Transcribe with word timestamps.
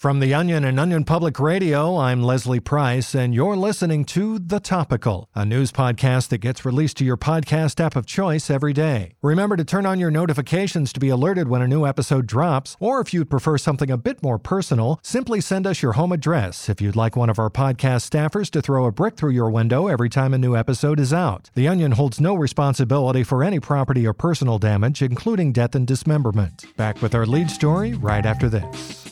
From 0.00 0.20
The 0.20 0.32
Onion 0.32 0.64
and 0.64 0.80
Onion 0.80 1.04
Public 1.04 1.38
Radio, 1.38 1.98
I'm 1.98 2.22
Leslie 2.22 2.58
Price, 2.58 3.14
and 3.14 3.34
you're 3.34 3.54
listening 3.54 4.06
to 4.06 4.38
The 4.38 4.58
Topical, 4.58 5.28
a 5.34 5.44
news 5.44 5.72
podcast 5.72 6.30
that 6.30 6.38
gets 6.38 6.64
released 6.64 6.96
to 6.96 7.04
your 7.04 7.18
podcast 7.18 7.84
app 7.84 7.96
of 7.96 8.06
choice 8.06 8.48
every 8.48 8.72
day. 8.72 9.16
Remember 9.20 9.58
to 9.58 9.64
turn 9.64 9.84
on 9.84 10.00
your 10.00 10.10
notifications 10.10 10.94
to 10.94 11.00
be 11.00 11.10
alerted 11.10 11.48
when 11.48 11.60
a 11.60 11.68
new 11.68 11.84
episode 11.84 12.26
drops, 12.26 12.78
or 12.80 13.02
if 13.02 13.12
you'd 13.12 13.28
prefer 13.28 13.58
something 13.58 13.90
a 13.90 13.98
bit 13.98 14.22
more 14.22 14.38
personal, 14.38 14.98
simply 15.02 15.38
send 15.38 15.66
us 15.66 15.82
your 15.82 15.92
home 15.92 16.12
address 16.12 16.70
if 16.70 16.80
you'd 16.80 16.96
like 16.96 17.14
one 17.14 17.28
of 17.28 17.38
our 17.38 17.50
podcast 17.50 18.08
staffers 18.08 18.48
to 18.52 18.62
throw 18.62 18.86
a 18.86 18.92
brick 18.92 19.16
through 19.16 19.32
your 19.32 19.50
window 19.50 19.86
every 19.86 20.08
time 20.08 20.32
a 20.32 20.38
new 20.38 20.56
episode 20.56 20.98
is 20.98 21.12
out. 21.12 21.50
The 21.54 21.68
Onion 21.68 21.92
holds 21.92 22.18
no 22.18 22.34
responsibility 22.34 23.22
for 23.22 23.44
any 23.44 23.60
property 23.60 24.06
or 24.06 24.14
personal 24.14 24.58
damage, 24.58 25.02
including 25.02 25.52
death 25.52 25.74
and 25.74 25.86
dismemberment. 25.86 26.74
Back 26.78 27.02
with 27.02 27.14
our 27.14 27.26
lead 27.26 27.50
story 27.50 27.92
right 27.92 28.24
after 28.24 28.48
this. 28.48 29.09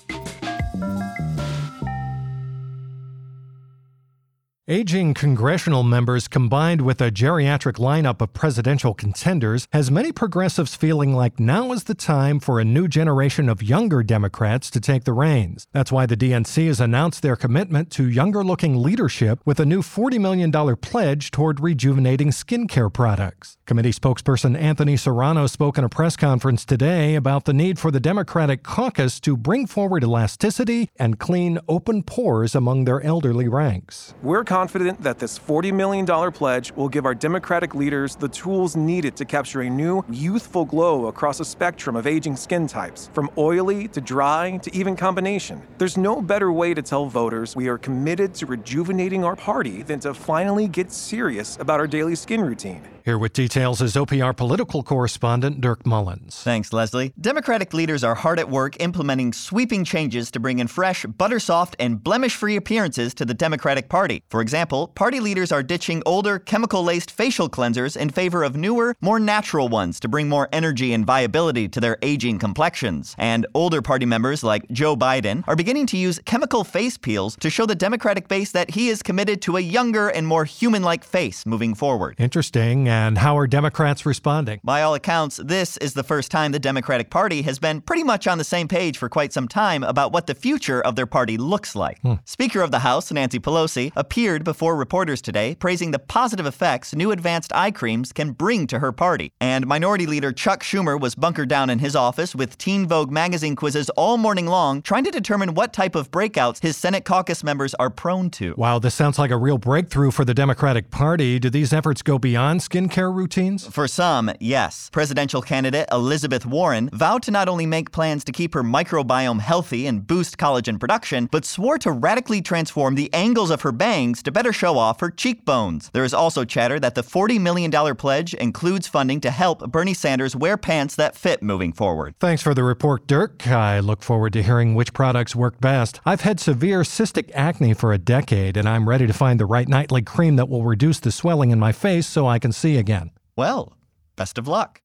Aging 4.71 5.15
congressional 5.15 5.83
members 5.83 6.29
combined 6.29 6.83
with 6.83 7.01
a 7.01 7.11
geriatric 7.11 7.79
lineup 7.79 8.21
of 8.21 8.35
presidential 8.35 8.93
contenders 8.93 9.67
has 9.73 9.91
many 9.91 10.13
progressives 10.13 10.75
feeling 10.75 11.15
like 11.15 11.41
now 11.41 11.73
is 11.73 11.85
the 11.85 11.95
time 11.95 12.39
for 12.39 12.61
a 12.61 12.67
new 12.67 12.87
generation 12.87 13.49
of 13.49 13.63
younger 13.63 14.03
Democrats 14.03 14.69
to 14.73 14.79
take 14.79 15.05
the 15.05 15.15
reins. 15.15 15.67
That's 15.73 15.91
why 15.91 16.05
the 16.05 16.19
DNC 16.19 16.67
has 16.67 16.81
announced 16.81 17.23
their 17.23 17.35
commitment 17.35 17.91
to 17.93 18.11
younger 18.11 18.45
looking 18.45 18.77
leadership 18.77 19.41
with 19.47 19.59
a 19.59 19.65
new 19.65 19.81
$40 19.81 20.21
million 20.21 20.77
pledge 20.77 21.31
toward 21.31 21.61
rejuvenating 21.61 22.29
skincare 22.29 22.93
products. 22.93 23.57
Committee 23.65 23.93
spokesperson 23.93 24.55
Anthony 24.55 24.99
Serrano 24.99 25.47
spoke 25.47 25.79
in 25.79 25.85
a 25.85 25.89
press 25.89 26.15
conference 26.15 26.67
today 26.67 27.15
about 27.15 27.47
the 27.47 27.55
need 27.55 27.79
for 27.79 27.91
the 27.91 28.01
Democratic 28.01 28.65
caucus 28.65 29.19
to 29.21 29.35
bring 29.35 29.67
forward 29.67 30.05
elasticity 30.05 30.91
and 30.99 31.19
clean 31.19 31.59
open 31.69 32.03
pores 32.03 32.55
among 32.55 32.85
their 32.85 33.01
elderly 33.01 33.49
ranks. 33.49 34.13
We're 34.23 34.45
confident 34.59 35.01
that 35.01 35.21
this 35.21 35.39
$40 35.39 35.73
million 35.73 36.33
pledge 36.33 36.73
will 36.73 36.89
give 36.89 37.07
our 37.07 37.15
Democratic 37.15 37.77
leaders 37.77 38.17
the 38.17 38.29
tools 38.29 38.75
needed 38.75 39.15
to 39.15 39.25
capture 39.25 39.61
a 39.61 39.71
new, 39.71 40.05
youthful 40.11 40.65
glow 40.65 41.07
across 41.07 41.39
a 41.39 41.45
spectrum 41.45 41.95
of 41.95 42.09
aging 42.09 42.35
skin 42.35 42.67
types, 42.67 43.09
from 43.13 43.31
oily 43.39 43.87
to 43.89 44.01
dry 44.01 44.57
to 44.65 44.75
even 44.75 44.97
combination. 44.97 45.63
There's 45.79 45.97
no 45.97 46.21
better 46.21 46.51
way 46.51 46.75
to 46.75 46.83
tell 46.83 47.07
voters 47.07 47.55
we 47.55 47.69
are 47.69 47.79
committed 47.79 48.35
to 48.35 48.47
rejuvenating 48.47 49.23
our 49.25 49.37
party 49.37 49.85
than 49.85 50.01
to 50.01 50.13
finally 50.13 50.67
get 50.67 50.91
serious 50.91 51.57
about 51.61 51.79
our 51.79 51.87
daily 51.87 52.17
skin 52.17 52.41
routine. 52.41 52.83
Here 53.09 53.17
with 53.17 53.33
details 53.33 53.81
is 53.81 53.95
OPR 53.95 54.37
political 54.37 54.83
correspondent 54.83 55.63
Dirk 55.63 55.87
Mullins. 55.87 56.43
Thanks, 56.43 56.75
Leslie. 56.75 57.15
Democratic 57.19 57.73
leaders 57.73 58.05
are 58.05 58.15
hard 58.15 58.39
at 58.39 58.51
work 58.51 58.77
implementing 58.81 59.33
sweeping 59.33 59.83
changes 59.83 60.31
to 60.33 60.39
bring 60.39 60.59
in 60.59 60.67
fresh, 60.67 61.07
butter 61.07 61.41
soft, 61.41 61.75
and 61.79 62.05
blemish 62.05 62.37
free 62.37 62.55
appearances 62.57 63.15
to 63.15 63.25
the 63.25 63.33
Democratic 63.33 63.89
Party. 63.89 64.23
For 64.29 64.43
example, 64.43 64.89
party 64.89 65.21
leaders 65.21 65.51
are 65.51 65.63
ditching 65.63 66.03
older, 66.05 66.39
chemical 66.39 66.85
laced 66.85 67.11
facial 67.11 67.49
cleansers 67.49 67.97
in 67.97 68.11
favor 68.11 68.43
of 68.45 68.57
newer, 68.57 68.95
more 69.01 69.19
natural 69.19 69.71
ones 69.71 69.99
to 70.01 70.09
bring 70.09 70.29
more 70.29 70.51
energy 70.53 70.93
and 70.93 71.07
viability 71.07 71.67
to 71.67 71.81
their 71.81 71.97
aging 72.03 72.39
complexions. 72.39 73.15
And 73.17 73.47
older 73.55 73.81
party 73.81 74.05
members 74.05 74.45
like 74.45 74.69
Joe 74.71 74.97
Biden 74.97 75.45
are 75.49 75.57
beginning 75.57 75.87
to 75.87 75.97
use 75.97 76.21
chemical 76.27 76.63
face 76.63 76.99
peels 76.99 77.37
to 77.37 77.49
show 77.49 77.65
the 77.65 77.75
Democratic 77.75 78.29
base 78.29 78.53
that 78.53 78.73
he 78.73 78.91
is 78.91 79.03
committed 79.03 79.41
to 79.41 79.57
a 79.57 79.61
younger 79.61 80.09
and 80.09 80.27
more 80.27 80.45
human 80.45 80.83
like 80.83 81.05
face 81.05 81.47
moving 81.47 81.75
forward. 81.75 82.15
Interesting. 82.19 82.98
And 82.99 83.17
how 83.17 83.39
are 83.39 83.47
Democrats 83.47 84.05
responding? 84.05 84.59
By 84.65 84.83
all 84.83 84.93
accounts, 84.93 85.37
this 85.37 85.77
is 85.77 85.95
the 85.95 86.03
first 86.03 86.33
time 86.33 86.51
the 86.51 86.59
Democratic 86.59 87.11
Party 87.11 87.43
has 87.43 87.61
been 87.61 87.81
pretty 87.81 88.03
much 88.03 88.27
on 88.27 88.39
the 88.39 88.45
same 88.45 88.67
page 88.67 88.99
for 88.99 89.09
quite 89.09 89.33
some 89.33 89.47
time 89.47 89.85
about 89.85 90.13
what 90.13 90.27
the 90.27 90.35
future 90.35 90.81
of 90.81 90.97
their 90.97 91.07
party 91.07 91.37
looks 91.37 91.77
like. 91.77 92.01
Hmm. 92.01 92.15
Speaker 92.25 92.61
of 92.61 92.73
the 92.73 92.81
House, 92.81 93.13
Nancy 93.13 93.39
Pelosi, 93.39 93.93
appeared 93.95 94.43
before 94.43 94.75
reporters 94.75 95.23
today 95.23 95.55
praising 95.61 95.93
the 95.93 96.01
positive 96.01 96.45
effects 96.45 96.93
new 96.93 97.13
advanced 97.13 97.53
eye 97.55 97.71
creams 97.71 98.13
can 98.13 98.33
bring 98.33 98.67
to 98.67 98.81
her 98.81 98.91
party. 98.91 99.31
And 99.41 99.65
Minority 99.65 100.07
Leader 100.07 100.33
Chuck 100.33 100.65
Schumer 100.65 101.01
was 101.01 101.15
bunkered 101.15 101.49
down 101.49 101.71
in 101.71 101.79
his 101.79 101.95
office 101.95 102.35
with 102.35 102.59
Teen 102.59 102.89
Vogue 102.89 103.13
magazine 103.13 103.55
quizzes 103.55 103.91
all 103.91 104.17
morning 104.17 104.49
long, 104.49 104.83
trying 104.83 105.05
to 105.05 105.13
determine 105.13 105.55
what 105.55 105.73
type 105.73 105.95
of 105.95 106.11
breakouts 106.11 106.61
his 106.63 106.77
Senate 106.77 107.05
caucus 107.05 107.45
members 107.45 107.75
are 107.75 107.91
prone 107.91 108.29
to. 108.31 108.57
Wow, 108.59 108.81
this 108.81 108.97
sounds 108.97 109.21
like 109.21 109.31
a 109.31 109.37
real 109.37 109.59
breakthrough 109.59 110.11
for 110.11 110.25
the 110.25 110.35
Democratic 110.35 110.91
Party. 110.91 111.39
Do 111.39 111.49
these 111.49 111.73
efforts 111.73 112.03
go 112.03 112.19
beyond 112.19 112.61
skin 112.61 112.88
skincare 112.89 113.15
routines? 113.15 113.67
For 113.67 113.87
some, 113.87 114.31
yes. 114.41 114.91
Presidential 114.91 115.43
candidate 115.43 115.89
Elizabeth 115.93 116.47
Warren 116.47 116.91
vowed 116.93 117.23
to 117.25 117.31
not 117.31 117.49
only 117.49 117.67
make 117.67 117.93
plans 117.93 118.25
to 118.25 118.33
keep 118.33 118.55
her 118.55 118.63
microbiome 118.63 119.41
healthy 119.41 119.87
and 119.87 120.07
boost 120.07 120.39
collagen 120.39 120.81
production, 120.81 121.29
but 121.31 121.45
swore 121.45 121.79
to 121.79 121.91
radically 121.91 122.41
transform 122.41 122.95
the 122.95 123.13
angles 123.13 123.51
of 123.51 123.63
her 123.63 123.73
bangs 123.73 124.23
to 124.23 124.33
better 124.33 124.53
show 124.53 124.79
off 124.79 125.01
her 125.01 125.11
cheekbones. 125.11 125.91
There 125.93 126.05
is 126.05 126.15
also 126.15 126.45
chatter 126.45 126.81
that 126.81 126.95
the 126.95 127.03
$40 127.03 127.41
million 127.41 127.71
pledge 127.97 128.35
includes 128.35 128.89
funding 128.89 129.21
to 129.23 129.31
help 129.31 129.71
Bernie 129.71 129.95
Sanders 129.95 130.35
wear 130.35 130.57
pants 130.57 130.97
that 130.97 131.17
fit 131.17 131.43
moving 131.43 131.73
forward. 131.73 132.15
Thanks 132.21 132.43
for 132.43 132.55
the 132.55 132.65
report, 132.65 133.07
Dirk. 133.07 133.47
I 133.47 133.81
look 133.81 134.03
forward 134.03 134.33
to 134.35 134.43
hearing 134.43 134.75
which 134.75 134.93
products 134.93 135.37
work 135.37 135.61
best. 135.61 136.01
I've 136.05 136.23
had 136.23 136.41
severe 136.41 136.81
cystic 136.83 137.31
acne 137.35 137.75
for 137.75 137.93
a 137.93 137.99
decade, 137.99 138.57
and 138.57 138.69
I'm 138.69 138.89
ready 138.89 139.07
to 139.07 139.13
find 139.13 139.39
the 139.39 139.47
right 139.47 139.69
nightly 139.69 140.03
cream 140.03 140.37
that 140.37 140.49
will 140.49 140.65
reduce 140.65 141.01
the 141.01 141.13
swelling 141.13 141.51
in 141.51 141.59
my 141.59 141.73
face 141.73 142.07
so 142.07 142.27
I 142.27 142.39
can 142.39 142.53
see 142.53 142.68
again. 142.77 143.11
Well, 143.37 143.77
best 144.17 144.39
of 144.39 144.49
luck. 144.49 144.83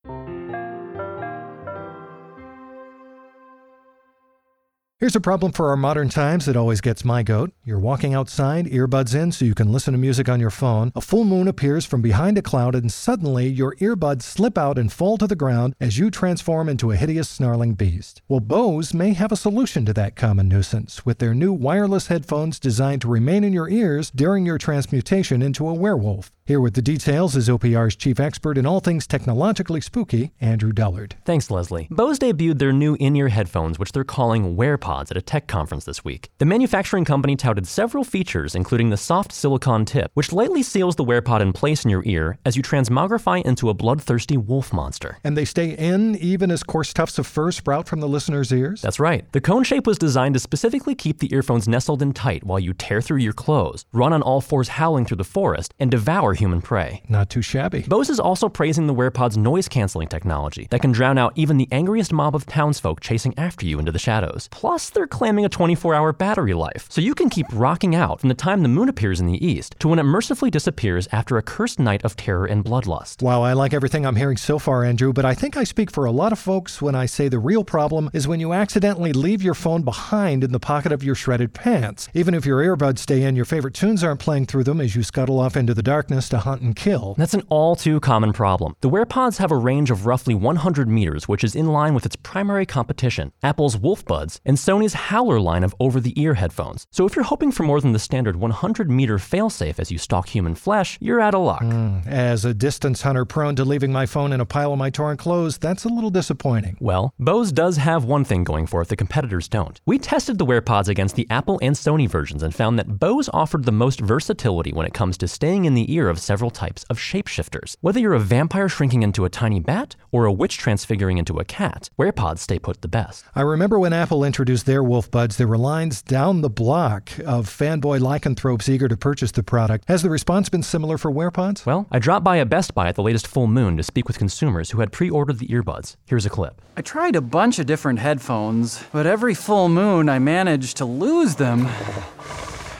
Here's 5.03 5.17
a 5.17 5.19
problem 5.19 5.51
for 5.51 5.67
our 5.67 5.75
modern 5.75 6.07
times 6.07 6.45
that 6.45 6.55
always 6.55 6.79
gets 6.79 7.03
my 7.03 7.23
goat. 7.23 7.51
You're 7.65 7.77
walking 7.77 8.13
outside, 8.13 8.67
earbuds 8.67 9.13
in 9.13 9.33
so 9.33 9.43
you 9.43 9.53
can 9.53 9.69
listen 9.69 9.91
to 9.91 9.97
music 9.97 10.29
on 10.29 10.39
your 10.39 10.49
phone. 10.49 10.93
A 10.95 11.01
full 11.01 11.25
moon 11.25 11.49
appears 11.49 11.85
from 11.85 12.01
behind 12.01 12.37
a 12.37 12.41
cloud, 12.41 12.73
and 12.73 12.89
suddenly 12.89 13.47
your 13.47 13.75
earbuds 13.81 14.21
slip 14.21 14.57
out 14.57 14.77
and 14.77 14.93
fall 14.93 15.17
to 15.17 15.27
the 15.27 15.35
ground 15.35 15.75
as 15.81 15.99
you 15.99 16.09
transform 16.09 16.69
into 16.69 16.91
a 16.91 16.95
hideous 16.95 17.27
snarling 17.27 17.73
beast. 17.73 18.21
Well, 18.29 18.39
Bose 18.39 18.93
may 18.93 19.11
have 19.11 19.33
a 19.33 19.35
solution 19.35 19.85
to 19.87 19.93
that 19.93 20.15
common 20.15 20.47
nuisance 20.47 21.05
with 21.05 21.17
their 21.17 21.33
new 21.33 21.51
wireless 21.51 22.07
headphones 22.07 22.57
designed 22.57 23.01
to 23.01 23.09
remain 23.09 23.43
in 23.43 23.51
your 23.51 23.69
ears 23.69 24.09
during 24.09 24.45
your 24.45 24.57
transmutation 24.57 25.41
into 25.41 25.67
a 25.67 25.73
werewolf. 25.73 26.31
Here 26.45 26.59
with 26.59 26.73
the 26.73 26.81
details 26.81 27.37
is 27.37 27.47
OPR's 27.47 27.95
chief 27.95 28.19
expert 28.19 28.57
in 28.57 28.65
all 28.65 28.81
things 28.81 29.07
technologically 29.07 29.79
spooky, 29.79 30.33
Andrew 30.41 30.73
Dullard. 30.73 31.13
Thanks, 31.23 31.49
Leslie. 31.49 31.87
Bose 31.89 32.19
debuted 32.19 32.59
their 32.59 32.73
new 32.73 32.97
in 32.99 33.15
ear 33.15 33.29
headphones, 33.29 33.79
which 33.79 33.93
they're 33.93 34.03
calling 34.03 34.57
WearPods, 34.57 35.09
at 35.09 35.15
a 35.15 35.21
tech 35.21 35.47
conference 35.47 35.85
this 35.85 36.03
week. 36.03 36.31
The 36.39 36.45
manufacturing 36.45 37.05
company 37.05 37.37
touted 37.37 37.65
several 37.65 38.03
features, 38.03 38.55
including 38.55 38.89
the 38.89 38.97
soft 38.97 39.31
silicone 39.31 39.85
tip, 39.85 40.11
which 40.15 40.33
lightly 40.33 40.63
seals 40.63 40.97
the 40.97 41.05
WearPod 41.05 41.39
in 41.39 41.53
place 41.53 41.85
in 41.85 41.89
your 41.89 42.03
ear 42.05 42.37
as 42.43 42.57
you 42.57 42.61
transmogrify 42.61 43.41
into 43.43 43.69
a 43.69 43.73
bloodthirsty 43.73 44.35
wolf 44.35 44.73
monster. 44.73 45.19
And 45.23 45.37
they 45.37 45.45
stay 45.45 45.69
in 45.69 46.17
even 46.17 46.51
as 46.51 46.61
coarse 46.61 46.91
tufts 46.91 47.19
of 47.19 47.25
fur 47.25 47.53
sprout 47.53 47.87
from 47.87 48.01
the 48.01 48.09
listener's 48.09 48.51
ears? 48.51 48.81
That's 48.81 48.99
right. 48.99 49.31
The 49.31 49.39
cone 49.39 49.63
shape 49.63 49.87
was 49.87 49.97
designed 49.97 50.33
to 50.33 50.41
specifically 50.41 50.93
keep 50.93 51.19
the 51.19 51.33
earphones 51.33 51.69
nestled 51.69 52.01
in 52.01 52.11
tight 52.11 52.43
while 52.43 52.59
you 52.59 52.73
tear 52.73 53.01
through 53.01 53.19
your 53.19 53.31
clothes, 53.31 53.85
run 53.93 54.11
on 54.11 54.21
all 54.21 54.41
fours 54.41 54.67
howling 54.67 55.05
through 55.05 55.15
the 55.15 55.23
forest, 55.23 55.73
and 55.79 55.89
devour 55.89 56.32
human 56.33 56.61
prey. 56.61 57.01
Not 57.09 57.29
too 57.29 57.41
shabby. 57.41 57.83
Bose 57.87 58.09
is 58.09 58.19
also 58.19 58.49
praising 58.49 58.87
the 58.87 58.93
WearPod's 58.93 59.37
noise 59.37 59.67
canceling 59.67 60.07
technology 60.07 60.67
that 60.71 60.81
can 60.81 60.91
drown 60.91 61.17
out 61.17 61.33
even 61.35 61.57
the 61.57 61.67
angriest 61.71 62.13
mob 62.13 62.35
of 62.35 62.45
townsfolk 62.45 63.01
chasing 63.01 63.33
after 63.37 63.65
you 63.65 63.79
into 63.79 63.91
the 63.91 63.99
shadows. 63.99 64.47
Plus, 64.51 64.89
they're 64.89 65.07
claiming 65.07 65.45
a 65.45 65.49
24 65.49 65.93
hour 65.93 66.13
battery 66.13 66.53
life, 66.53 66.87
so 66.89 67.01
you 67.01 67.15
can 67.15 67.29
keep 67.29 67.47
rocking 67.53 67.95
out 67.95 68.19
from 68.19 68.29
the 68.29 68.35
time 68.35 68.61
the 68.61 68.69
moon 68.69 68.89
appears 68.89 69.19
in 69.19 69.27
the 69.27 69.45
east 69.45 69.75
to 69.79 69.87
when 69.87 69.99
it 69.99 70.03
mercifully 70.03 70.49
disappears 70.49 71.07
after 71.11 71.37
a 71.37 71.41
cursed 71.41 71.79
night 71.79 72.03
of 72.03 72.15
terror 72.15 72.45
and 72.45 72.63
bloodlust. 72.63 73.21
Wow, 73.21 73.41
I 73.41 73.53
like 73.53 73.73
everything 73.73 74.05
I'm 74.05 74.15
hearing 74.15 74.37
so 74.37 74.59
far, 74.59 74.83
Andrew, 74.83 75.13
but 75.13 75.25
I 75.25 75.33
think 75.33 75.57
I 75.57 75.63
speak 75.63 75.91
for 75.91 76.05
a 76.05 76.11
lot 76.11 76.31
of 76.31 76.39
folks 76.39 76.81
when 76.81 76.95
I 76.95 77.05
say 77.05 77.27
the 77.27 77.39
real 77.39 77.63
problem 77.63 78.09
is 78.13 78.27
when 78.27 78.39
you 78.39 78.53
accidentally 78.53 79.13
leave 79.13 79.41
your 79.41 79.53
phone 79.53 79.83
behind 79.83 80.43
in 80.43 80.51
the 80.51 80.59
pocket 80.59 80.91
of 80.91 81.03
your 81.03 81.15
shredded 81.15 81.53
pants. 81.53 82.09
Even 82.13 82.33
if 82.33 82.45
your 82.45 82.61
earbuds 82.61 82.99
stay 82.99 83.23
in, 83.23 83.35
your 83.35 83.45
favorite 83.45 83.73
tunes 83.73 84.03
aren't 84.03 84.19
playing 84.19 84.45
through 84.45 84.63
them 84.63 84.81
as 84.81 84.95
you 84.95 85.03
scuttle 85.03 85.39
off 85.39 85.57
into 85.57 85.73
the 85.73 85.83
darkness 85.83 86.22
to 86.29 86.37
hunt 86.37 86.61
and 86.61 86.75
kill. 86.75 87.15
That's 87.17 87.33
an 87.33 87.43
all 87.49 87.75
too 87.75 87.99
common 87.99 88.31
problem. 88.31 88.75
The 88.79 88.89
WearPods 88.89 89.37
have 89.39 89.51
a 89.51 89.57
range 89.57 89.91
of 89.91 90.05
roughly 90.05 90.33
100 90.33 90.87
meters, 90.87 91.27
which 91.27 91.43
is 91.43 91.55
in 91.55 91.67
line 91.67 91.93
with 91.93 92.05
its 92.05 92.15
primary 92.15 92.65
competition, 92.65 93.33
Apple's 93.43 93.75
WolfBuds, 93.75 94.39
and 94.45 94.57
Sony's 94.57 94.93
Howler 94.93 95.39
line 95.41 95.65
of 95.65 95.75
over 95.79 95.99
the 95.99 96.19
ear 96.19 96.35
headphones. 96.35 96.87
So 96.89 97.05
if 97.05 97.15
you're 97.15 97.25
hoping 97.25 97.51
for 97.51 97.63
more 97.63 97.81
than 97.81 97.91
the 97.91 97.99
standard 97.99 98.37
100 98.37 98.89
meter 98.89 99.17
failsafe 99.17 99.79
as 99.79 99.91
you 99.91 99.97
stalk 99.97 100.29
human 100.29 100.55
flesh, 100.55 100.97
you're 101.01 101.19
out 101.19 101.35
of 101.35 101.41
luck. 101.41 101.63
Mm, 101.63 102.07
as 102.07 102.45
a 102.45 102.53
distance 102.53 103.01
hunter 103.01 103.25
prone 103.25 103.55
to 103.57 103.65
leaving 103.65 103.91
my 103.91 104.05
phone 104.05 104.31
in 104.31 104.39
a 104.39 104.45
pile 104.45 104.71
of 104.71 104.79
my 104.79 104.89
torn 104.89 105.17
clothes, 105.17 105.57
that's 105.57 105.83
a 105.83 105.89
little 105.89 106.09
disappointing. 106.09 106.77
Well, 106.79 107.13
Bose 107.19 107.51
does 107.51 107.77
have 107.77 108.05
one 108.05 108.23
thing 108.23 108.45
going 108.45 108.65
for 108.65 108.81
it 108.81 108.93
the 108.93 108.95
competitors 108.95 109.47
don't. 109.47 109.81
We 109.87 109.97
tested 109.97 110.37
the 110.37 110.45
WearPods 110.45 110.87
against 110.87 111.15
the 111.15 111.25
Apple 111.31 111.59
and 111.63 111.75
Sony 111.75 112.07
versions 112.07 112.43
and 112.43 112.53
found 112.53 112.77
that 112.77 112.99
Bose 112.99 113.27
offered 113.33 113.63
the 113.63 113.71
most 113.71 113.99
versatility 113.99 114.71
when 114.71 114.85
it 114.85 114.93
comes 114.93 115.17
to 115.17 115.27
staying 115.27 115.65
in 115.65 115.73
the 115.73 115.91
ear 115.91 116.09
of 116.13 116.19
several 116.19 116.49
types 116.49 116.85
of 116.89 116.97
shapeshifters. 116.97 117.75
Whether 117.81 117.99
you're 117.99 118.13
a 118.13 118.19
vampire 118.19 118.69
shrinking 118.69 119.03
into 119.03 119.25
a 119.25 119.29
tiny 119.29 119.59
bat 119.59 119.97
or 120.11 120.23
a 120.23 120.31
witch 120.31 120.57
transfiguring 120.57 121.17
into 121.17 121.39
a 121.39 121.43
cat, 121.43 121.89
WearPods 121.99 122.39
stay 122.39 122.59
put 122.59 122.81
the 122.81 122.87
best. 122.87 123.25
I 123.35 123.41
remember 123.41 123.77
when 123.77 123.91
Apple 123.91 124.23
introduced 124.23 124.65
their 124.65 124.81
Wolf 124.81 125.11
Buds, 125.11 125.35
there 125.35 125.47
were 125.47 125.57
lines 125.57 126.01
down 126.01 126.39
the 126.39 126.49
block 126.49 127.09
of 127.25 127.49
fanboy 127.49 127.99
lycanthropes 127.99 128.69
eager 128.69 128.87
to 128.87 128.95
purchase 128.95 129.31
the 129.31 129.43
product. 129.43 129.83
Has 129.89 130.03
the 130.03 130.09
response 130.09 130.47
been 130.47 130.63
similar 130.63 130.97
for 130.97 131.11
WearPods? 131.11 131.65
Well, 131.65 131.87
I 131.91 131.99
dropped 131.99 132.23
by 132.23 132.37
a 132.37 132.45
Best 132.45 132.73
Buy 132.73 132.87
at 132.87 132.95
the 132.95 133.03
latest 133.03 133.27
full 133.27 133.47
moon 133.47 133.75
to 133.77 133.83
speak 133.83 134.07
with 134.07 134.17
consumers 134.17 134.71
who 134.71 134.79
had 134.79 134.91
pre 134.91 135.09
ordered 135.09 135.39
the 135.39 135.47
earbuds. 135.47 135.95
Here's 136.05 136.25
a 136.25 136.29
clip. 136.29 136.61
I 136.77 136.81
tried 136.81 137.15
a 137.15 137.21
bunch 137.21 137.59
of 137.59 137.65
different 137.65 137.99
headphones, 137.99 138.83
but 138.91 139.05
every 139.05 139.33
full 139.33 139.69
moon 139.69 140.07
I 140.07 140.19
managed 140.19 140.77
to 140.77 140.85
lose 140.85 141.35
them. 141.35 141.67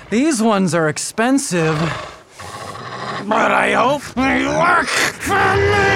These 0.10 0.44
ones 0.44 0.76
are 0.76 0.90
expensive. 0.90 2.13
But 3.28 3.52
I 3.52 3.74
hope 3.74 4.04
they 4.16 4.46
work 4.46 4.88
for 4.88 5.56
me! 5.56 5.94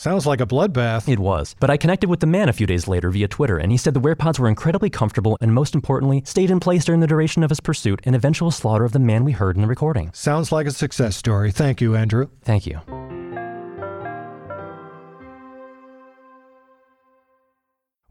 Sounds 0.00 0.24
like 0.24 0.40
a 0.40 0.46
bloodbath. 0.46 1.10
It 1.10 1.18
was. 1.18 1.54
But 1.60 1.68
I 1.68 1.76
connected 1.76 2.08
with 2.08 2.20
the 2.20 2.26
man 2.26 2.48
a 2.48 2.54
few 2.54 2.66
days 2.66 2.88
later 2.88 3.10
via 3.10 3.28
Twitter, 3.28 3.58
and 3.58 3.70
he 3.70 3.76
said 3.76 3.92
the 3.92 4.00
WearPods 4.00 4.38
were 4.38 4.48
incredibly 4.48 4.88
comfortable 4.88 5.36
and, 5.42 5.52
most 5.52 5.74
importantly, 5.74 6.22
stayed 6.24 6.50
in 6.50 6.58
place 6.58 6.86
during 6.86 7.02
the 7.02 7.06
duration 7.06 7.42
of 7.42 7.50
his 7.50 7.60
pursuit 7.60 8.00
and 8.04 8.16
eventual 8.16 8.50
slaughter 8.50 8.86
of 8.86 8.92
the 8.92 8.98
man 8.98 9.24
we 9.24 9.32
heard 9.32 9.56
in 9.56 9.62
the 9.62 9.68
recording. 9.68 10.10
Sounds 10.14 10.50
like 10.50 10.66
a 10.66 10.70
success 10.70 11.16
story. 11.16 11.50
Thank 11.50 11.82
you, 11.82 11.96
Andrew. 11.96 12.28
Thank 12.40 12.66
you. 12.66 12.80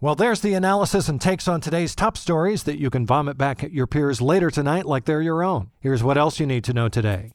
Well, 0.02 0.16
there's 0.16 0.40
the 0.40 0.54
analysis 0.54 1.10
and 1.10 1.20
takes 1.20 1.46
on 1.46 1.60
today's 1.60 1.94
top 1.94 2.16
stories 2.16 2.64
that 2.64 2.80
you 2.80 2.90
can 2.90 3.06
vomit 3.06 3.38
back 3.38 3.66
at 3.66 3.74
your 3.74 3.86
peers 3.86 4.22
later 4.22 4.50
tonight 4.50 4.86
like 4.86 5.04
they're 5.04 5.22
your 5.22 5.44
own. 5.44 5.72
Here's 5.82 6.02
what 6.02 6.18
else 6.18 6.40
you 6.40 6.46
need 6.46 6.64
to 6.66 6.74
know 6.74 6.88
today. 6.88 7.34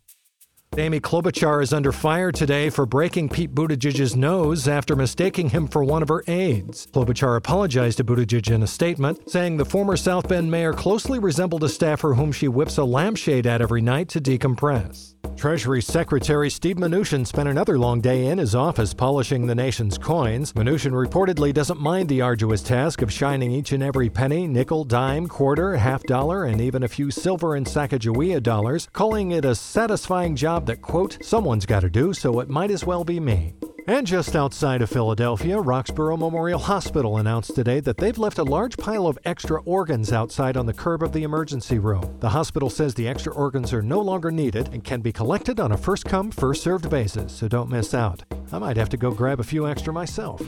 Amy 0.79 0.99
Klobuchar 0.99 1.63
is 1.63 1.75
under 1.75 1.93
fire 1.93 2.33
today 2.33 2.71
for 2.71 2.87
breaking 2.87 3.29
Pete 3.29 3.55
Buttigieg's 3.55 4.17
nose 4.17 4.67
after 4.67 4.97
mistaking 4.97 5.51
him 5.51 5.69
for 5.69 5.85
one 5.85 6.03
of 6.03 6.09
her 6.09 6.25
aides. 6.27 6.87
Klobuchar 6.87 7.37
apologized 7.37 7.99
to 7.99 8.05
Buttigieg 8.05 8.51
in 8.51 8.63
a 8.63 8.67
statement, 8.67 9.31
saying 9.31 9.59
the 9.59 9.67
former 9.67 9.97
South 9.97 10.27
Bend 10.27 10.51
mayor 10.51 10.73
closely 10.73 11.19
resembled 11.19 11.65
a 11.65 11.69
staffer 11.69 12.15
whom 12.15 12.33
she 12.33 12.49
whips 12.49 12.79
a 12.79 12.85
lampshade 12.85 13.47
at 13.47 13.61
every 13.61 13.83
night 13.83 14.09
to 14.09 14.23
decompress. 14.23 15.14
Treasury 15.37 15.83
Secretary 15.83 16.49
Steve 16.49 16.77
Mnuchin 16.77 17.27
spent 17.27 17.49
another 17.49 17.79
long 17.79 18.01
day 18.01 18.27
in 18.27 18.39
his 18.39 18.55
office 18.55 18.95
polishing 18.95 19.47
the 19.47 19.55
nation's 19.55 19.99
coins. 19.99 20.53
Mnuchin 20.53 20.93
reportedly 20.93 21.53
doesn't 21.53 21.81
mind 21.81 22.09
the 22.09 22.21
arduous 22.21 22.63
task 22.63 23.03
of 23.03 23.13
shining 23.13 23.51
each 23.51 23.73
and 23.73 23.83
every 23.83 24.09
penny, 24.09 24.47
nickel, 24.47 24.85
dime, 24.85 25.27
quarter, 25.27 25.77
half 25.77 26.03
dollar, 26.05 26.45
and 26.45 26.61
even 26.61 26.85
a 26.85 26.89
few 26.89 27.11
silver 27.11 27.57
and 27.57 27.67
Sacagawea 27.67 28.43
dollars, 28.43 28.89
calling 28.93 29.33
it 29.33 29.45
a 29.45 29.55
satisfying 29.55 30.37
job 30.37 30.67
that, 30.67 30.81
quote, 30.81 31.19
someone's 31.23 31.67
got 31.67 31.81
to 31.81 31.91
do, 31.91 32.13
so 32.15 32.41
it 32.41 32.49
might 32.49 32.71
as 32.71 32.85
well 32.85 33.05
be 33.05 33.21
me. 33.21 33.55
And 33.87 34.07
just 34.07 34.35
outside 34.35 34.81
of 34.81 34.89
Philadelphia, 34.89 35.61
Roxborough 35.61 36.19
Memorial 36.19 36.59
Hospital 36.59 37.19
announced 37.19 37.55
today 37.55 37.81
that 37.81 37.99
they've 37.99 38.17
left 38.17 38.39
a 38.39 38.43
large 38.43 38.79
pile 38.79 39.07
of 39.07 39.19
extra 39.27 39.61
organs 39.65 40.11
outside 40.11 40.57
on 40.57 40.65
the 40.65 40.73
curb 40.73 41.03
of 41.03 41.13
the 41.13 41.23
emergency 41.23 41.79
room. 41.79 42.17
The 42.21 42.31
hospital 42.31 42.71
says 42.71 42.95
the 42.95 43.07
extra 43.07 43.35
organs 43.35 43.75
are 43.75 43.83
no 43.83 44.01
longer 44.01 44.31
needed 44.31 44.71
and 44.73 44.83
can 44.83 45.03
be 45.03 45.13
collected 45.13 45.61
on 45.61 45.73
a 45.73 45.77
first 45.77 46.07
come, 46.07 46.31
first 46.31 46.63
served 46.63 46.89
basis, 46.89 47.31
so 47.31 47.47
don't 47.47 47.69
miss 47.69 47.93
out. 47.93 48.23
I 48.53 48.59
might 48.59 48.79
have 48.79 48.89
to 48.89 48.97
go 48.97 49.11
grab 49.11 49.39
a 49.39 49.45
few 49.45 49.69
extra 49.69 49.93
myself. 49.93 50.41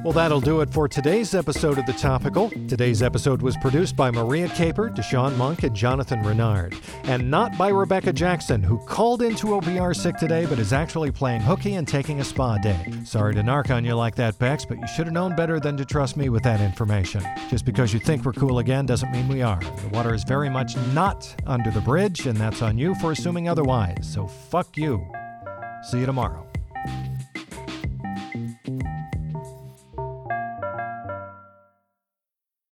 Well, 0.00 0.14
that'll 0.14 0.40
do 0.40 0.62
it 0.62 0.70
for 0.70 0.88
today's 0.88 1.34
episode 1.34 1.78
of 1.78 1.84
The 1.84 1.92
Topical. 1.92 2.48
Today's 2.66 3.02
episode 3.02 3.42
was 3.42 3.56
produced 3.58 3.94
by 3.94 4.10
Maria 4.10 4.48
Caper, 4.48 4.88
Deshaun 4.88 5.36
Monk, 5.36 5.62
and 5.62 5.76
Jonathan 5.76 6.22
Renard, 6.22 6.74
and 7.04 7.30
not 7.30 7.56
by 7.58 7.68
Rebecca 7.68 8.12
Jackson, 8.12 8.62
who 8.62 8.78
called 8.86 9.20
into 9.20 9.48
OPR 9.48 9.94
sick 9.94 10.16
today 10.16 10.46
but 10.46 10.58
is 10.58 10.72
actually 10.72 11.12
playing 11.12 11.42
hooky 11.42 11.74
and 11.74 11.86
taking 11.86 12.20
a 12.20 12.24
spa 12.24 12.56
day. 12.58 12.92
Sorry 13.04 13.34
to 13.34 13.42
narc 13.42 13.70
on 13.70 13.84
you 13.84 13.94
like 13.94 14.14
that, 14.16 14.38
Bex, 14.38 14.64
but 14.64 14.78
you 14.78 14.86
should 14.88 15.06
have 15.06 15.14
known 15.14 15.36
better 15.36 15.60
than 15.60 15.76
to 15.76 15.84
trust 15.84 16.16
me 16.16 16.30
with 16.30 16.42
that 16.42 16.60
information. 16.60 17.22
Just 17.50 17.64
because 17.64 17.92
you 17.92 18.00
think 18.00 18.24
we're 18.24 18.32
cool 18.32 18.60
again 18.60 18.86
doesn't 18.86 19.12
mean 19.12 19.28
we 19.28 19.42
are. 19.42 19.60
The 19.60 19.88
water 19.92 20.14
is 20.14 20.24
very 20.24 20.48
much 20.48 20.74
not 20.94 21.32
under 21.46 21.70
the 21.70 21.82
bridge, 21.82 22.26
and 22.26 22.36
that's 22.36 22.62
on 22.62 22.78
you 22.78 22.94
for 22.96 23.12
assuming 23.12 23.48
otherwise, 23.48 24.10
so 24.10 24.26
fuck 24.26 24.74
you. 24.76 25.06
See 25.90 25.98
you 26.00 26.06
tomorrow. 26.06 26.46